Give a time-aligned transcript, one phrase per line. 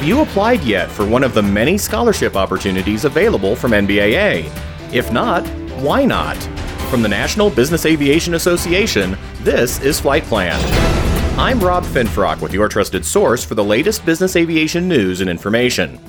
[0.00, 4.50] Have you applied yet for one of the many scholarship opportunities available from NBAA?
[4.94, 5.46] If not,
[5.82, 6.38] why not?
[6.88, 10.58] From the National Business Aviation Association, this is Flight Plan.
[11.38, 16.00] I'm Rob Finfrock with your trusted source for the latest business aviation news and information.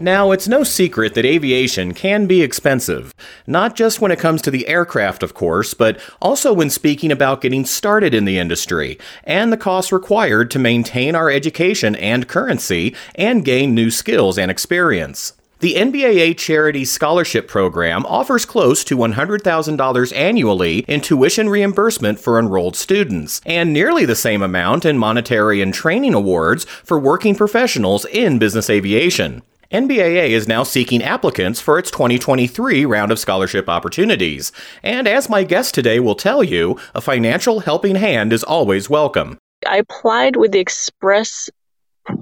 [0.00, 3.14] Now, it's no secret that aviation can be expensive,
[3.46, 7.40] not just when it comes to the aircraft, of course, but also when speaking about
[7.40, 12.96] getting started in the industry and the costs required to maintain our education and currency
[13.14, 15.34] and gain new skills and experience.
[15.60, 22.74] The NBAA Charity Scholarship Program offers close to $100,000 annually in tuition reimbursement for enrolled
[22.74, 28.40] students, and nearly the same amount in monetary and training awards for working professionals in
[28.40, 29.42] business aviation.
[29.72, 34.52] NBAA is now seeking applicants for its 2023 round of scholarship opportunities.
[34.82, 39.38] And as my guest today will tell you, a financial helping hand is always welcome.
[39.66, 41.48] I applied with the express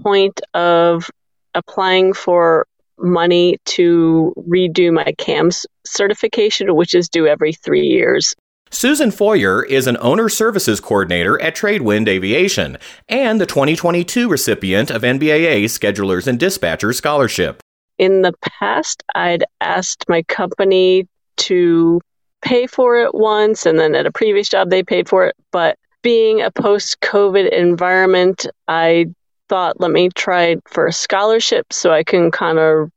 [0.01, 1.11] point of
[1.55, 8.33] applying for money to redo my CAMS certification, which is due every three years.
[8.73, 15.03] Susan Foyer is an owner services coordinator at Tradewind Aviation and the 2022 recipient of
[15.03, 17.61] NBAA Schedulers and Dispatchers Scholarship.
[17.99, 22.01] In the past, I'd asked my company to
[22.43, 25.35] pay for it once, and then at a previous job, they paid for it.
[25.51, 29.07] But being a post COVID environment, I
[29.49, 32.93] thought, let me try for a scholarship so I can kind of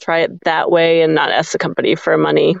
[0.00, 2.56] try it that way and not ask the company for money.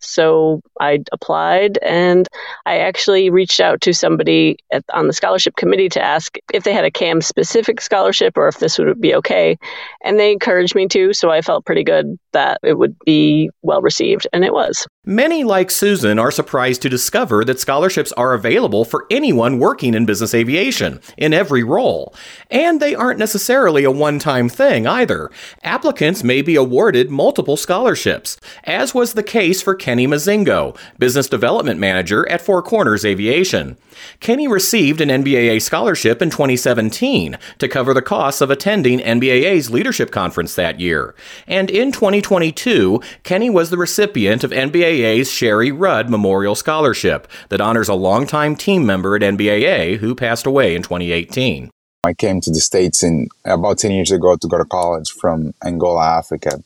[0.00, 2.28] So I applied and
[2.66, 6.72] I actually reached out to somebody at, on the scholarship committee to ask if they
[6.72, 9.56] had a CAM specific scholarship or if this would be okay.
[10.02, 13.82] And they encouraged me to, so I felt pretty good that it would be well
[13.82, 14.86] received, and it was.
[15.04, 20.06] Many, like Susan, are surprised to discover that scholarships are available for anyone working in
[20.06, 22.14] business aviation, in every role.
[22.50, 25.30] And they aren't necessarily a one time thing either.
[25.62, 31.80] Applicants may be awarded multiple scholarships, as was the case for Kenny Mazingo, Business Development
[31.80, 33.78] Manager at Four Corners Aviation.
[34.20, 40.10] Kenny received an NBAA scholarship in 2017 to cover the costs of attending NBAA's leadership
[40.10, 41.14] conference that year.
[41.46, 47.88] And in 2022, Kenny was the recipient of NBAA's Sherry Rudd Memorial Scholarship that honors
[47.88, 51.70] a longtime team member at NBAA who passed away in 2018.
[52.04, 55.54] I came to the States in about 10 years ago to go to college from
[55.64, 56.62] Angola, Africa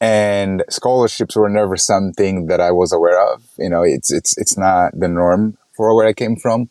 [0.00, 3.42] and scholarships were never something that I was aware of.
[3.58, 6.70] You know, it's it's it's not the norm for where I came from.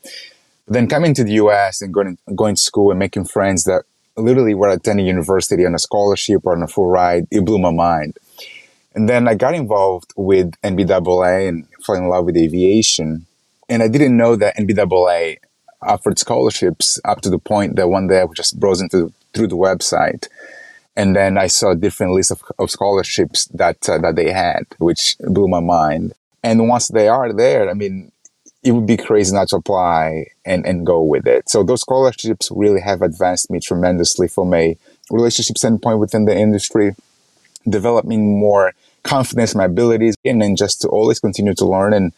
[0.66, 1.81] But then coming to the U.S.
[1.81, 3.84] and going going to school and making friends that
[4.17, 7.72] literally were attending university on a scholarship or on a full ride, it blew my
[7.72, 8.17] mind.
[8.95, 13.28] And then I got involved with NBAA and fell in love with aviation.
[13.69, 15.38] And I didn't know that NBAA
[15.81, 19.56] offered scholarships up to the point that one day I just browsed into through the
[19.56, 20.28] website
[20.99, 25.15] and then I saw different lists of, of scholarships that uh, that they had, which
[25.21, 26.13] blew my mind.
[26.43, 28.11] And once they are there, I mean,
[28.63, 31.49] it would be crazy not to apply and, and go with it.
[31.49, 34.77] So those scholarships really have advanced me tremendously from a
[35.09, 36.95] relationship standpoint within the industry,
[37.69, 38.73] developing more
[39.03, 42.11] confidence in my abilities, and then just to always continue to learn and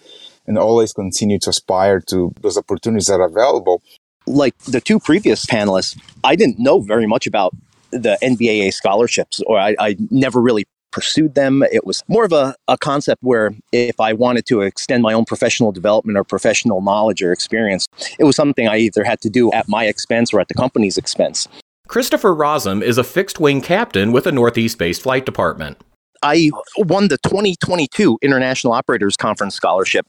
[0.47, 3.83] and always continue to aspire to those opportunities that are available.
[4.25, 7.53] Like the two previous panelists, I didn't know very much about
[7.91, 11.63] the NBAA scholarships, or I, I never really pursued them.
[11.71, 15.25] It was more of a, a concept where if I wanted to extend my own
[15.25, 17.87] professional development or professional knowledge or experience,
[18.19, 20.97] it was something I either had to do at my expense or at the company's
[20.97, 21.47] expense.
[21.87, 25.77] Christopher Rosum is a fixed wing captain with the Northeast based flight department.
[26.23, 30.05] I won the 2022 International Operators Conference scholarship,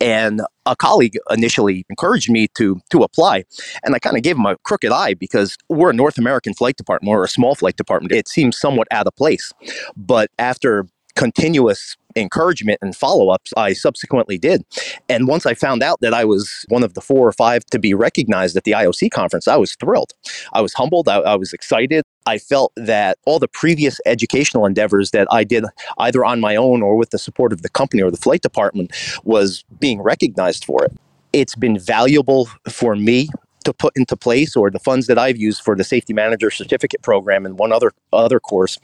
[0.00, 3.44] and a colleague initially encouraged me to to apply,
[3.82, 6.76] and I kind of gave him a crooked eye because we're a North American flight
[6.76, 8.12] department, we're a small flight department.
[8.12, 9.52] It seems somewhat out of place,
[9.96, 14.64] but after continuous encouragement and follow ups, I subsequently did.
[15.08, 17.78] And once I found out that I was one of the four or five to
[17.78, 20.12] be recognized at the IOC conference, I was thrilled.
[20.52, 21.08] I was humbled.
[21.08, 22.04] I, I was excited.
[22.30, 25.64] I felt that all the previous educational endeavors that I did
[25.98, 28.92] either on my own or with the support of the company or the flight department
[29.24, 30.92] was being recognized for it.
[31.32, 33.30] It's been valuable for me
[33.64, 37.02] to put into place or the funds that I've used for the safety manager certificate
[37.02, 38.78] program and one other other course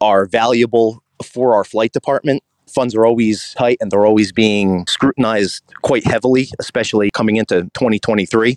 [0.00, 2.42] are valuable for our flight department
[2.72, 8.56] funds are always tight and they're always being scrutinized quite heavily, especially coming into 2023.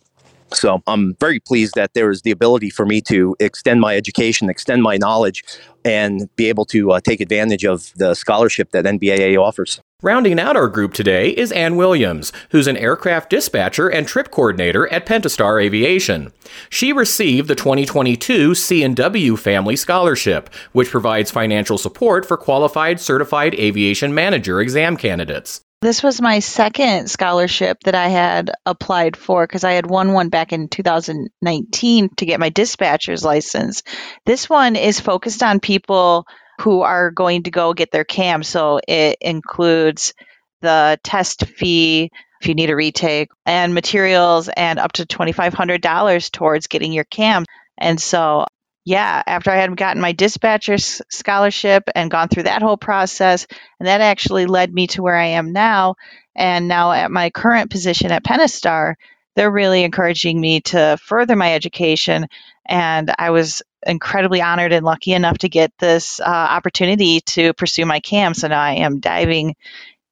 [0.55, 4.49] So I'm very pleased that there is the ability for me to extend my education,
[4.49, 5.43] extend my knowledge,
[5.83, 9.79] and be able to uh, take advantage of the scholarship that NBAA offers.
[10.01, 14.87] Rounding out our group today is Ann Williams, who's an aircraft dispatcher and trip coordinator
[14.91, 16.31] at Pentastar Aviation.
[16.69, 24.13] She received the 2022 C&W Family Scholarship, which provides financial support for qualified certified aviation
[24.13, 25.61] manager exam candidates.
[25.85, 30.29] This was my second scholarship that I had applied for because I had won one
[30.29, 33.83] back in 2019 to get my dispatcher's license.
[34.25, 36.25] This one is focused on people
[36.61, 38.41] who are going to go get their CAM.
[38.41, 40.15] So it includes
[40.63, 42.09] the test fee
[42.41, 47.45] if you need a retake and materials and up to $2,500 towards getting your CAM.
[47.77, 48.45] And so,
[48.85, 53.47] yeah, after I had gotten my dispatcher scholarship and gone through that whole process,
[53.79, 55.95] and that actually led me to where I am now.
[56.35, 58.93] And now at my current position at Pentastar,
[59.35, 62.27] they're really encouraging me to further my education.
[62.67, 67.85] And I was incredibly honored and lucky enough to get this uh, opportunity to pursue
[67.85, 68.35] my CAM.
[68.35, 69.55] So now I am diving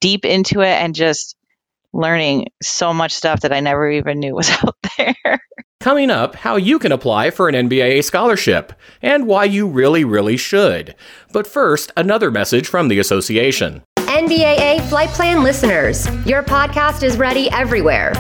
[0.01, 1.35] deep into it and just
[1.93, 5.39] learning so much stuff that I never even knew was out there.
[5.79, 10.37] Coming up, how you can apply for an NBAA scholarship and why you really, really
[10.37, 10.95] should.
[11.33, 13.83] But first, another message from the association.
[13.97, 18.13] NBAA Flight Plan listeners, your podcast is ready everywhere.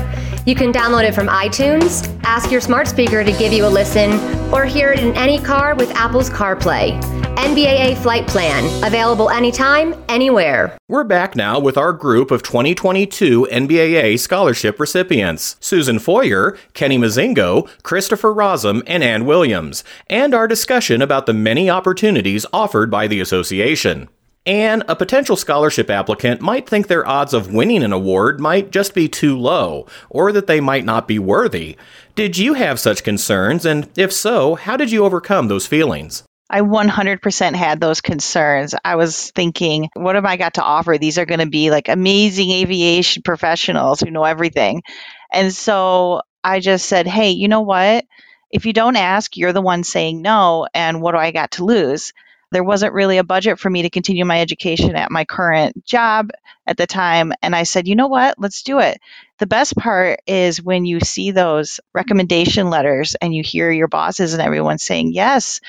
[0.45, 4.11] You can download it from iTunes, ask your smart speaker to give you a listen,
[4.53, 7.01] or hear it in any car with Apple's CarPlay.
[7.37, 10.77] NBAA Flight Plan, available anytime, anywhere.
[10.89, 17.67] We're back now with our group of 2022 NBAA scholarship recipients Susan Foyer, Kenny Mazingo,
[17.81, 23.19] Christopher Rosum, and Ann Williams, and our discussion about the many opportunities offered by the
[23.19, 24.09] association.
[24.45, 28.93] And a potential scholarship applicant might think their odds of winning an award might just
[28.93, 31.77] be too low, or that they might not be worthy.
[32.15, 33.65] Did you have such concerns?
[33.65, 36.23] And if so, how did you overcome those feelings?
[36.49, 38.75] I 100% had those concerns.
[38.83, 40.97] I was thinking, what have I got to offer?
[40.97, 44.83] These are going to be like amazing aviation professionals who know everything.
[45.31, 48.05] And so I just said, hey, you know what?
[48.51, 50.67] If you don't ask, you're the one saying no.
[50.75, 52.13] And what do I got to lose?
[52.53, 56.29] There wasn't really a budget for me to continue my education at my current job
[56.65, 57.33] at the time.
[57.41, 58.35] And I said, you know what?
[58.37, 58.99] Let's do it.
[59.39, 64.33] The best part is when you see those recommendation letters and you hear your bosses
[64.33, 65.59] and everyone saying, yes,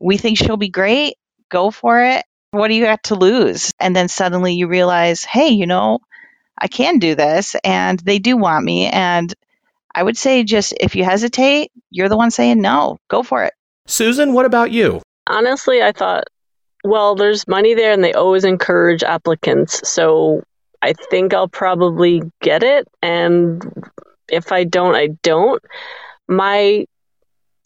[0.00, 1.16] we think she'll be great.
[1.50, 2.24] Go for it.
[2.50, 3.72] What do you have to lose?
[3.78, 6.00] And then suddenly you realize, hey, you know,
[6.58, 8.86] I can do this and they do want me.
[8.86, 9.32] And
[9.94, 13.54] I would say just if you hesitate, you're the one saying no, go for it.
[13.86, 15.02] Susan, what about you?
[15.26, 16.24] Honestly, I thought,
[16.84, 19.88] well, there's money there and they always encourage applicants.
[19.88, 20.42] So
[20.82, 22.88] I think I'll probably get it.
[23.02, 23.62] And
[24.28, 25.62] if I don't, I don't.
[26.28, 26.86] My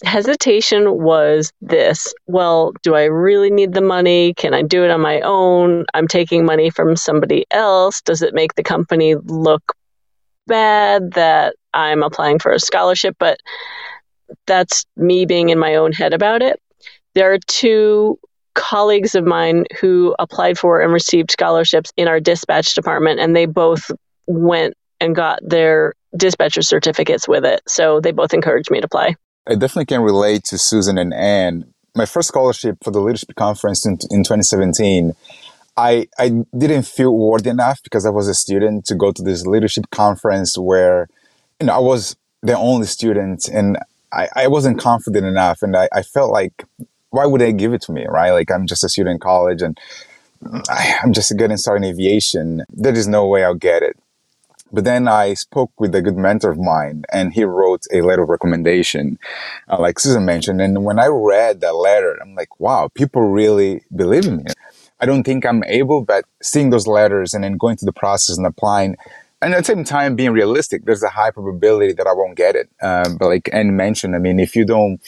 [0.04, 4.34] hesitation was this well, do I really need the money?
[4.34, 5.86] Can I do it on my own?
[5.94, 8.02] I'm taking money from somebody else.
[8.02, 9.72] Does it make the company look
[10.46, 13.16] bad that I'm applying for a scholarship?
[13.18, 13.40] But
[14.46, 16.60] that's me being in my own head about it.
[17.16, 18.18] There are two
[18.52, 23.46] colleagues of mine who applied for and received scholarships in our dispatch department, and they
[23.46, 23.90] both
[24.26, 27.62] went and got their dispatcher certificates with it.
[27.66, 29.16] So they both encouraged me to apply.
[29.46, 31.72] I definitely can relate to Susan and Anne.
[31.94, 35.12] My first scholarship for the leadership conference in, in 2017,
[35.78, 39.46] I, I didn't feel worthy enough because I was a student to go to this
[39.46, 41.08] leadership conference where,
[41.60, 43.78] you know, I was the only student and
[44.12, 45.62] I, I wasn't confident enough.
[45.62, 46.62] And I, I felt like
[47.16, 48.30] why would they give it to me, right?
[48.30, 49.78] Like I'm just a student in college and
[50.68, 52.64] I, I'm just getting started in aviation.
[52.68, 53.96] There is no way I'll get it.
[54.72, 58.24] But then I spoke with a good mentor of mine and he wrote a letter
[58.24, 59.18] of recommendation,
[59.68, 60.60] uh, like Susan mentioned.
[60.60, 64.44] And when I read that letter, I'm like, wow, people really believe in me.
[65.00, 68.36] I don't think I'm able, but seeing those letters and then going through the process
[68.36, 68.96] and applying,
[69.42, 72.56] and at the same time being realistic, there's a high probability that I won't get
[72.56, 72.68] it.
[72.82, 75.00] Um, but like Ann mentioned, I mean, if you don't,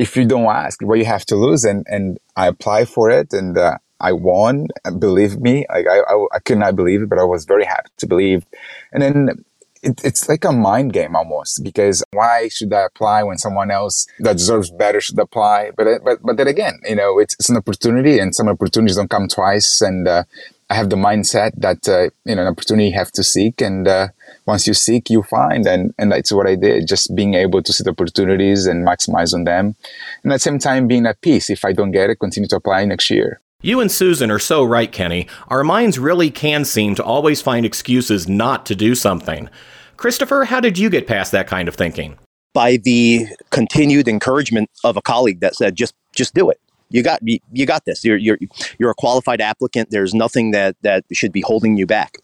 [0.00, 3.34] if you don't ask, what you have to lose, and and I applied for it,
[3.34, 4.68] and uh, I won.
[4.98, 7.90] Believe me, like I, I, I could not believe it, but I was very happy
[7.98, 8.46] to believe.
[8.92, 9.44] And then
[9.82, 14.06] it, it's like a mind game almost because why should I apply when someone else
[14.20, 15.72] that deserves better should apply?
[15.76, 19.10] But but but then again, you know, it's, it's an opportunity, and some opportunities don't
[19.10, 20.24] come twice, and uh,
[20.70, 23.88] I have the mindset that uh, you know an opportunity you have to seek, and
[23.88, 24.08] uh,
[24.46, 26.86] once you seek, you find, and and that's what I did.
[26.86, 29.74] Just being able to see the opportunities and maximize on them,
[30.22, 31.50] and at the same time being at peace.
[31.50, 33.40] If I don't get it, continue to apply next year.
[33.62, 35.26] You and Susan are so right, Kenny.
[35.48, 39.50] Our minds really can seem to always find excuses not to do something.
[39.96, 42.16] Christopher, how did you get past that kind of thinking?
[42.54, 47.20] By the continued encouragement of a colleague that said, just just do it you got
[47.22, 48.04] you, you got this.
[48.04, 48.38] You're you're
[48.78, 49.90] you're a qualified applicant.
[49.90, 52.18] There's nothing that that should be holding you back.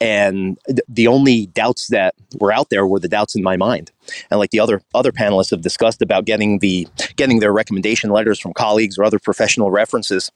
[0.00, 3.90] And th- the only doubts that were out there were the doubts in my mind.
[4.30, 6.86] And like the other other panelists have discussed about getting the
[7.16, 10.30] getting their recommendation letters from colleagues or other professional references.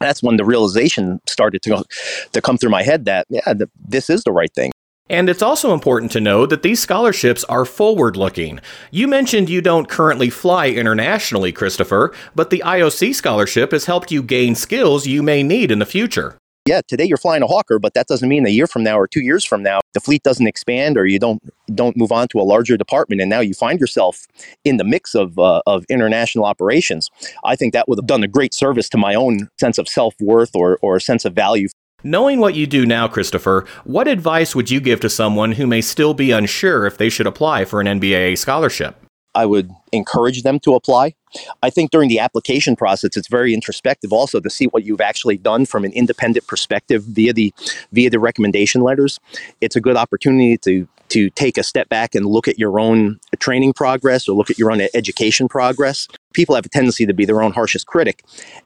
[0.00, 1.84] That's when the realization started to go,
[2.32, 3.54] to come through my head that yeah,
[3.86, 4.72] this is the right thing.
[5.08, 8.60] And it's also important to know that these scholarships are forward looking.
[8.90, 14.22] You mentioned you don't currently fly internationally, Christopher, but the IOC scholarship has helped you
[14.22, 16.38] gain skills you may need in the future.
[16.66, 19.08] Yeah, today you're flying a Hawker, but that doesn't mean a year from now or
[19.08, 21.42] two years from now the fleet doesn't expand or you don't
[21.74, 24.26] don't move on to a larger department, and now you find yourself
[24.64, 27.10] in the mix of uh, of international operations.
[27.44, 30.14] I think that would have done a great service to my own sense of self
[30.20, 31.68] worth or or sense of value
[32.04, 35.80] Knowing what you do now, Christopher, what advice would you give to someone who may
[35.80, 38.96] still be unsure if they should apply for an NBAA scholarship?
[39.34, 41.14] I would encourage them to apply.
[41.62, 45.38] I think during the application process, it's very introspective also to see what you've actually
[45.38, 47.54] done from an independent perspective via the
[47.92, 49.18] via the recommendation letters.
[49.60, 53.20] It's a good opportunity to to take a step back and look at your own
[53.38, 56.08] training progress or look at your own education progress.
[56.32, 58.24] People have a tendency to be their own harshest critic.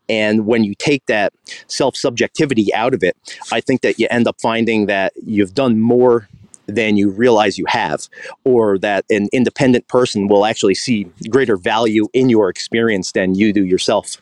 [0.08, 1.32] And when you take that
[1.66, 3.16] self subjectivity out of it,
[3.52, 6.28] I think that you end up finding that you've done more
[6.66, 8.08] than you realize you have,
[8.44, 13.52] or that an independent person will actually see greater value in your experience than you
[13.52, 14.20] do yourself.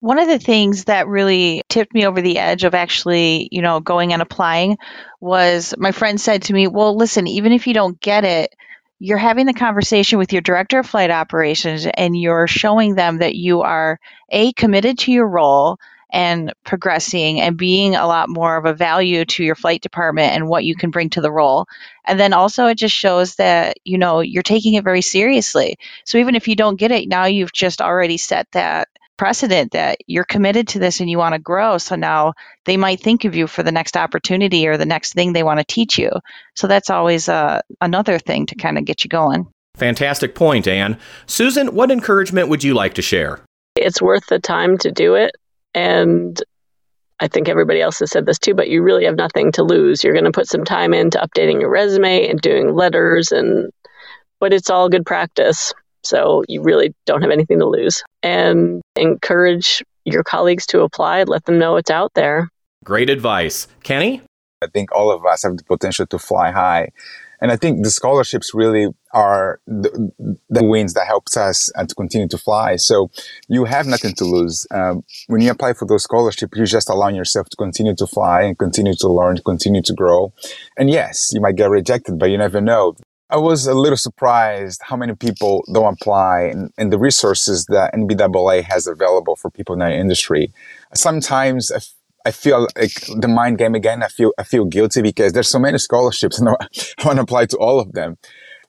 [0.00, 3.78] One of the things that really tipped me over the edge of actually, you know,
[3.78, 4.78] going and applying
[5.20, 8.54] was my friend said to me, "Well, listen, even if you don't get it,
[9.02, 13.34] you're having the conversation with your director of flight operations and you're showing them that
[13.34, 15.76] you are a committed to your role
[16.12, 20.46] and progressing and being a lot more of a value to your flight department and
[20.46, 21.66] what you can bring to the role.
[22.04, 25.78] And then also it just shows that, you know, you're taking it very seriously.
[26.04, 29.98] So even if you don't get it, now you've just already set that precedent that
[30.06, 31.78] you're committed to this and you want to grow.
[31.78, 35.32] So now they might think of you for the next opportunity or the next thing
[35.32, 36.10] they want to teach you.
[36.56, 39.46] So that's always uh, another thing to kind of get you going.
[39.76, 40.98] Fantastic point, Anne.
[41.26, 43.40] Susan, what encouragement would you like to share?
[43.76, 45.32] It's worth the time to do it.
[45.74, 46.40] And
[47.20, 50.02] I think everybody else has said this too, but you really have nothing to lose.
[50.02, 53.70] You're going to put some time into updating your resume and doing letters and
[54.40, 55.72] but it's all good practice.
[56.02, 58.02] So you really don't have anything to lose.
[58.24, 62.48] And encourage your colleagues to apply, let them know it's out there.
[62.84, 63.68] Great advice.
[63.82, 64.22] Kenny?
[64.62, 66.90] I think all of us have the potential to fly high.
[67.40, 70.12] And I think the scholarships really are the,
[70.48, 72.76] the wins that helps us uh, to continue to fly.
[72.76, 73.10] So
[73.48, 74.64] you have nothing to lose.
[74.70, 78.42] Um, when you apply for those scholarships, you're just allowing yourself to continue to fly
[78.42, 80.32] and continue to learn, continue to grow.
[80.78, 82.94] And yes, you might get rejected, but you never know.
[83.32, 87.94] I was a little surprised how many people don't apply and, and the resources that
[87.94, 90.52] NBAA has available for people in that industry.
[90.92, 91.94] Sometimes I, f-
[92.26, 94.02] I feel like the mind game again.
[94.02, 96.56] I feel I feel guilty because there's so many scholarships and I
[97.06, 98.18] want to apply to all of them.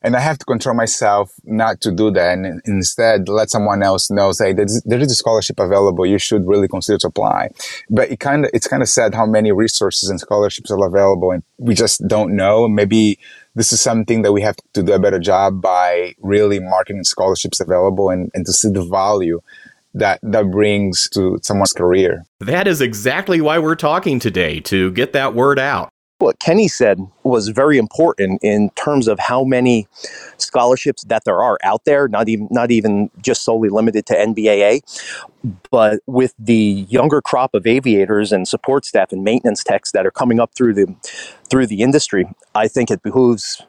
[0.04, 4.12] And I have to control myself not to do that and instead let someone else
[4.12, 6.06] know, say, there is a scholarship available.
[6.06, 7.52] You should really consider to apply.
[7.90, 11.32] But it kind of, it's kind of sad how many resources and scholarships are available
[11.32, 12.68] and we just don't know.
[12.68, 13.18] Maybe
[13.56, 17.62] this is something that we have to do a better job by really marketing scholarships
[17.62, 19.40] available and, and to see the value
[19.94, 22.26] that that brings to someone's career.
[22.40, 25.93] That is exactly why we're talking today to get that word out.
[26.24, 29.90] What Kenny said was very important in terms of how many
[30.38, 34.80] scholarships that there are out there, not even not even just solely limited to NBAA,
[35.70, 40.12] but with the younger crop of aviators and support staff and maintenance techs that are
[40.12, 40.96] coming up through the
[41.50, 42.26] through the industry,
[42.56, 43.62] I think it behooves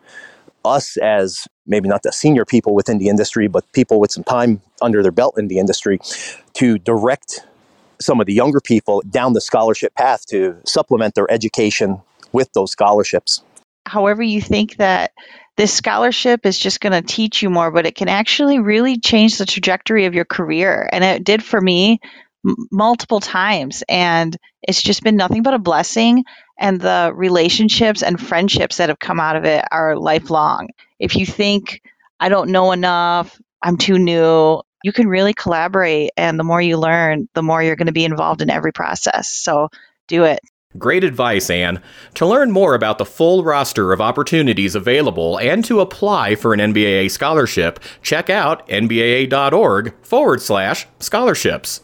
[0.65, 4.61] us as maybe not the senior people within the industry, but people with some time
[4.81, 5.99] under their belt in the industry
[6.53, 7.41] to direct
[8.01, 12.01] some of the younger people down the scholarship path to supplement their education
[12.35, 13.43] with those scholarships.
[13.87, 15.13] However, you think that
[15.57, 19.39] this scholarship is just going to teach you more, but it can actually really change
[19.39, 20.89] the trajectory of your career.
[20.93, 22.01] And it did for me
[22.47, 23.85] m- multiple times.
[23.89, 26.25] And it's just been nothing but a blessing.
[26.59, 30.71] And the relationships and friendships that have come out of it are lifelong.
[30.99, 31.83] If you think,
[32.19, 36.11] I don't know enough, I'm too new, you can really collaborate.
[36.17, 39.29] And the more you learn, the more you're going to be involved in every process.
[39.29, 39.69] So
[40.09, 40.41] do it.
[40.77, 41.81] Great advice, Anne.
[42.15, 46.59] To learn more about the full roster of opportunities available and to apply for an
[46.59, 51.81] NBAA scholarship, check out nbaa.org forward slash scholarships.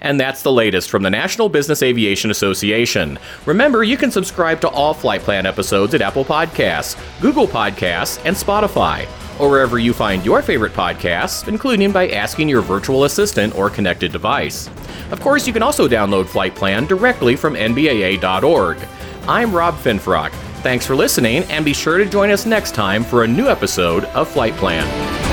[0.00, 3.18] And that's the latest from the National Business Aviation Association.
[3.46, 8.36] Remember, you can subscribe to all Flight Plan episodes at Apple Podcasts, Google Podcasts, and
[8.36, 9.06] Spotify,
[9.40, 14.12] or wherever you find your favorite podcasts, including by asking your virtual assistant or connected
[14.12, 14.68] device.
[15.10, 18.78] Of course, you can also download Flight Plan directly from NBAA.org.
[19.26, 20.30] I'm Rob Finfrock.
[20.62, 24.04] Thanks for listening, and be sure to join us next time for a new episode
[24.06, 25.27] of Flight Plan.